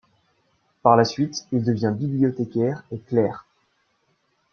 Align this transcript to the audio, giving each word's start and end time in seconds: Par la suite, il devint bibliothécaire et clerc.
Par 0.81 0.97
la 0.97 1.05
suite, 1.05 1.45
il 1.51 1.63
devint 1.63 1.91
bibliothécaire 1.91 2.81
et 2.91 2.97
clerc. 2.97 3.45